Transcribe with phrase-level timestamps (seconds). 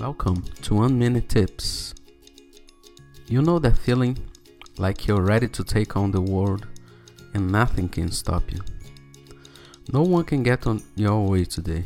[0.00, 1.94] Welcome to One Minute Tips.
[3.26, 4.16] You know that feeling
[4.78, 6.66] like you're ready to take on the world
[7.34, 8.62] and nothing can stop you.
[9.92, 11.84] No one can get on your way today.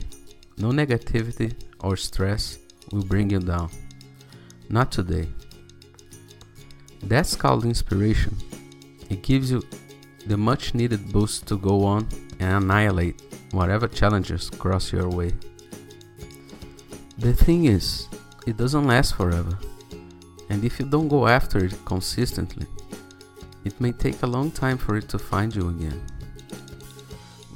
[0.56, 2.58] No negativity or stress
[2.92, 3.70] will bring you down.
[4.68, 5.26] Not today.
[7.02, 8.36] That's called inspiration.
[9.10, 9.64] It gives you
[10.28, 12.06] the much needed boost to go on
[12.38, 13.20] and annihilate
[13.50, 15.32] whatever challenges cross your way.
[17.18, 18.08] The thing is,
[18.46, 19.56] it doesn't last forever,
[20.50, 22.66] and if you don't go after it consistently,
[23.64, 26.02] it may take a long time for it to find you again.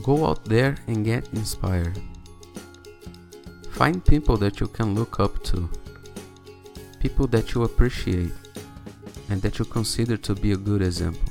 [0.02, 2.00] Go out there and get inspired.
[3.72, 5.68] Find people that you can look up to,
[7.00, 8.32] people that you appreciate,
[9.28, 11.28] and that you consider to be a good example.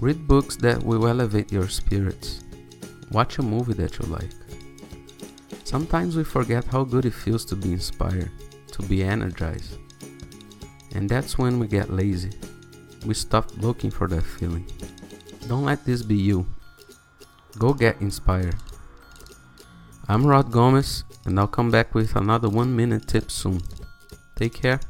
[0.00, 2.42] Read books that will elevate your spirits.
[3.12, 4.34] Watch a movie that you like.
[5.64, 8.30] Sometimes we forget how good it feels to be inspired,
[8.72, 9.78] to be energized.
[10.94, 12.30] And that's when we get lazy.
[13.04, 14.70] We stop looking for that feeling.
[15.48, 16.46] Don't let this be you.
[17.58, 18.56] Go get inspired.
[20.06, 23.60] I'm Rod Gomes, and I'll come back with another one minute tip soon.
[24.36, 24.80] Take care,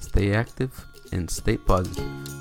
[0.00, 2.39] stay active, and stay positive.